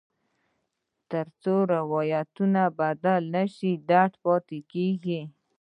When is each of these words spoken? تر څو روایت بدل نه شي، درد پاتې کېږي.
تر 1.11 1.25
څو 1.41 1.55
روایت 1.75 2.29
بدل 2.79 3.21
نه 3.35 3.43
شي، 3.55 3.71
درد 3.89 4.13
پاتې 4.23 4.59
کېږي. 4.73 5.21